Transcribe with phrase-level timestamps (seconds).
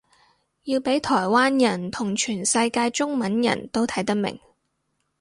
[0.63, 4.39] 要畀台灣人同全世界中文人都睇得明